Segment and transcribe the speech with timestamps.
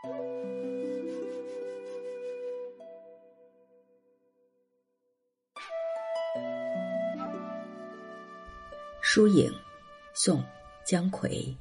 [9.02, 9.52] 疏影，
[10.14, 10.42] 宋，
[10.86, 11.54] 姜夔。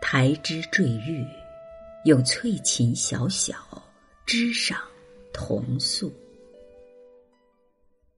[0.00, 1.26] 台枝坠玉，
[2.04, 3.56] 有翠禽小小，
[4.24, 4.78] 枝上
[5.32, 6.12] 同宿。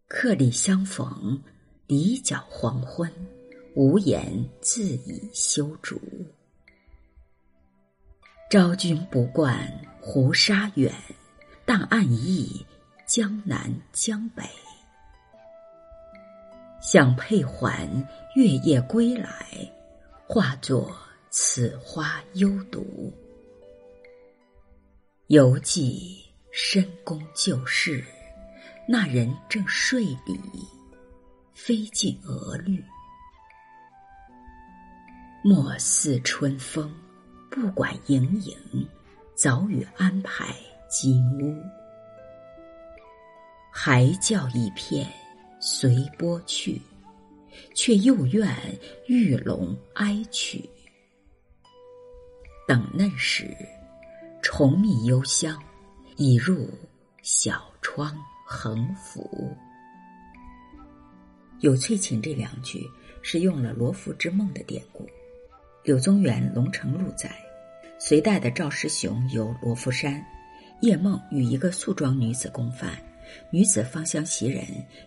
[0.07, 1.43] 客里相逢，
[1.87, 3.11] 离角黄昏，
[3.75, 5.99] 无言自已修竹。
[8.51, 9.57] 昭君不惯
[10.01, 10.93] 胡沙远，
[11.65, 12.67] 但暗忆
[13.07, 14.43] 江南江北。
[16.83, 17.89] 想佩环
[18.35, 19.47] 月夜归来，
[20.27, 20.93] 化作
[21.31, 23.13] 此花幽独。
[25.29, 26.21] 犹记
[26.51, 28.05] 深宫旧事，
[28.89, 30.41] 那人正睡里，
[31.55, 32.85] 飞尽鹅绿。
[35.45, 36.93] 莫似春风，
[37.51, 38.57] 不管盈盈，
[39.35, 40.55] 早与安排
[40.89, 41.55] 金屋。
[43.70, 45.07] 还叫一片。
[45.62, 46.81] 随波去，
[47.75, 48.48] 却又怨
[49.09, 50.67] 玉龙哀曲。
[52.67, 53.55] 等嫩时，
[54.41, 55.62] 重觅幽香，
[56.17, 56.67] 已入
[57.20, 59.55] 小窗横幅。
[61.59, 62.89] 有翠琴这两句
[63.20, 65.07] 是用了罗浮之梦的典故。
[65.83, 67.31] 柳宗元《龙城录》载，
[67.98, 70.23] 隋代的赵师雄游罗浮山，
[70.81, 73.03] 夜梦与一个素装女子共饭。
[73.48, 74.62] 女子芳香袭人，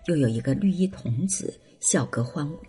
[0.06, 2.60] 又有一个绿衣童子笑歌欢舞。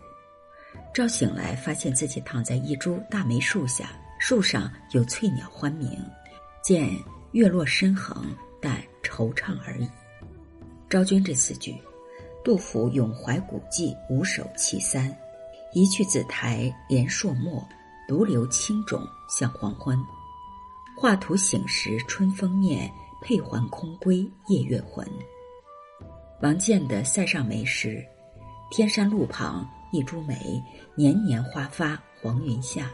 [0.92, 5.98] 赵醒来，发现自己躺在一株大梅树下，树上有翠鸟欢鸣，
[6.62, 6.90] 见
[7.32, 8.26] 月落深横，
[8.60, 9.88] 但惆怅而已。
[10.90, 11.74] 昭君这四句，
[12.44, 15.10] 杜甫《咏怀古迹》五首其三：
[15.72, 17.66] 一去紫台连朔漠，
[18.06, 19.98] 独留青冢向黄昏。
[20.96, 25.06] 画图醒时春风面，佩环空归夜月魂。
[26.40, 28.04] 王建的《塞上梅》诗
[28.70, 30.62] ：“天山路旁一株梅，
[30.94, 32.90] 年年花发黄云下。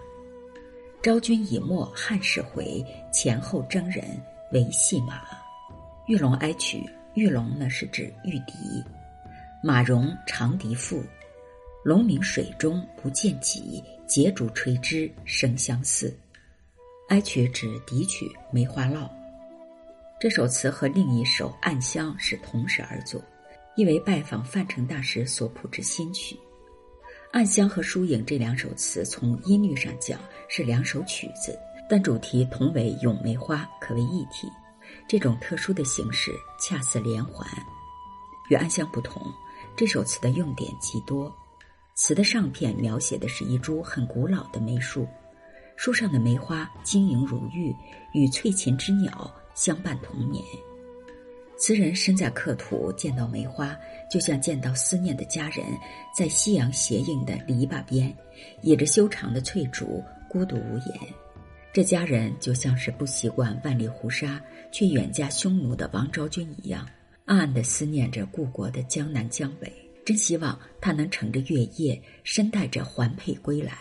[1.02, 4.04] 昭君已没汉室回，前后征人
[4.52, 5.22] 为戏马。
[6.06, 8.84] 玉龙哀曲，玉龙呢是指玉笛。
[9.62, 11.02] 马融长笛赋，
[11.84, 16.12] 龙鸣水中不见己，结竹垂枝生相似。
[17.10, 19.04] 哀曲指笛曲《梅花烙》。
[20.18, 23.22] 这首词和另一首《暗香》是同时而作。
[23.76, 26.34] 意为拜访范成大师所谱之新曲，
[27.30, 31.56] 《暗香》和《疏影》这两首词，从音律上讲是两首曲子，
[31.88, 34.48] 但主题同为咏梅花，可谓一体。
[35.06, 37.48] 这种特殊的形式恰似连环。
[38.48, 39.22] 与《暗香》不同，
[39.76, 41.32] 这首词的用典极多。
[42.02, 45.06] 词的上片描写的是一株很古老的梅树，
[45.76, 47.76] 树上的梅花晶莹如玉，
[48.14, 50.42] 与翠禽之鸟相伴同眠。
[51.58, 53.76] 词人身在客途，见到梅花，
[54.10, 55.62] 就像见到思念的家人，
[56.16, 58.16] 在夕阳斜映的篱笆边，
[58.62, 60.98] 倚着修长的翠竹，孤独无言。
[61.70, 66.88] 这家人就像是不习惯万里胡沙却远嫁匈奴的王昭君一样，
[67.26, 69.70] 暗暗的思念着故国的江南江北，
[70.04, 73.78] 真希望他能乘着月夜，身带着环佩归来，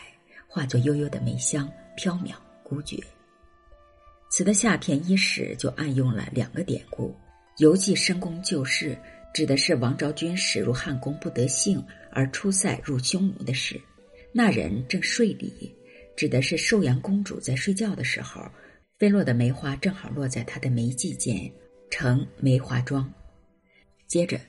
[0.48, 2.98] 化作悠悠的梅香，飘渺孤绝。
[4.30, 7.16] 词的下片伊始就暗用了两个典故。
[7.58, 8.98] 游记深宫旧事，
[9.34, 13.78] 指的是王昭君驶入汉宫不得幸而出塞入匈奴的事；
[14.32, 15.76] 那人正睡里，
[16.16, 18.42] 指的是寿阳公主在睡觉的时候，
[18.98, 21.52] 飞落的梅花正好落在她的眉际间，
[21.90, 23.12] 成梅花妆。
[24.08, 24.40] 接着，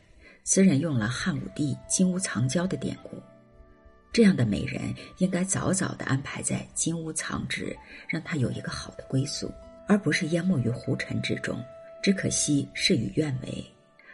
[0.50, 3.22] 词人用了汉武帝金屋藏娇的典故，
[4.12, 7.72] 这样的美人应该早早的安排在金屋藏植，
[8.08, 9.48] 让她有一个好的归宿，
[9.86, 11.56] 而不是淹没于胡尘之中。
[12.02, 13.64] 只可惜事与愿违，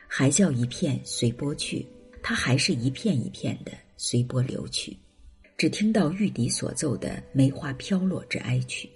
[0.06, 1.86] 还叫一片随波去，
[2.22, 4.94] 它还是一片一片的随波流去，
[5.56, 8.91] 只听到玉笛所奏的梅花飘落之哀曲。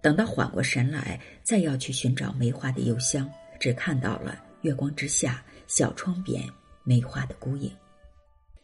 [0.00, 6.42] 等到缓过神来，再要去寻找梅花的幽香，只看到了月光之下小窗边
[6.82, 7.70] 梅花的孤影。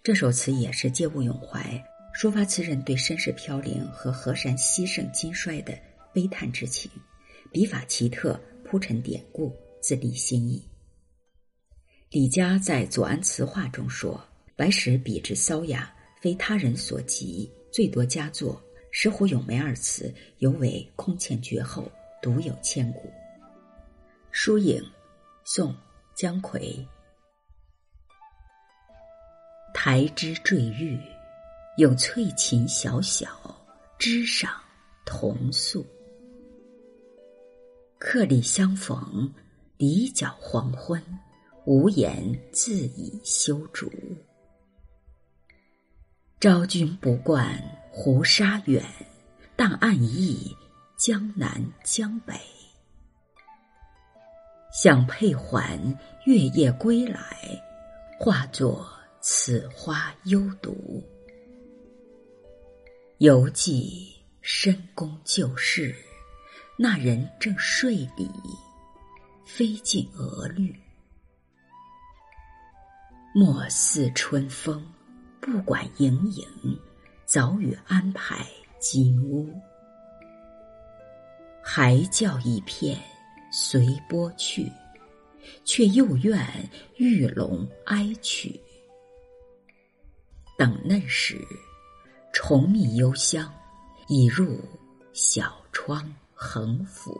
[0.02, 1.82] 这首词也是借物咏怀，
[2.14, 5.78] 抒发词人对身世飘零和河山西盛今衰的
[6.12, 6.90] 悲叹之情，
[7.50, 8.40] 笔法奇特。
[8.62, 10.62] 铺陈典故，自立心意。
[12.08, 14.24] 李家在《左安词话》中说
[14.54, 18.62] ：“白石笔之骚雅，非他人所及，最多佳作。
[18.92, 21.90] 石虎咏梅二词，尤为空前绝后，
[22.22, 23.10] 独有千古。”
[24.30, 24.80] 疏影，
[25.42, 25.74] 宋，
[26.20, 26.86] 姜夔。
[29.72, 31.00] 台枝坠玉，
[31.78, 33.26] 有翠琴小小，
[33.98, 34.52] 枝上
[35.06, 35.86] 同宿。
[37.98, 39.32] 客里相逢，
[39.78, 41.02] 离角黄昏，
[41.64, 43.90] 无言自已修竹。
[46.38, 47.58] 昭君不惯
[47.90, 48.84] 胡沙远，
[49.56, 50.54] 但暗忆
[50.98, 52.38] 江南江北。
[54.72, 55.78] 想佩环
[56.24, 57.20] 月夜归来，
[58.18, 58.88] 化作
[59.20, 61.02] 此花幽独。
[63.18, 65.94] 犹记深宫旧事，
[66.78, 68.30] 那人正睡里，
[69.44, 70.72] 飞尽鹅绿。
[73.34, 74.86] 莫似春风，
[75.40, 76.46] 不管盈盈，
[77.26, 78.46] 早与安排
[78.78, 79.52] 金屋。
[81.60, 82.96] 还叫一片。
[83.50, 84.70] 随波去，
[85.64, 86.38] 却又怨
[86.96, 88.60] 玉龙哀曲。
[90.56, 91.36] 等嫩时，
[92.32, 93.52] 重觅幽香，
[94.08, 94.60] 已入
[95.12, 97.18] 小窗横幅。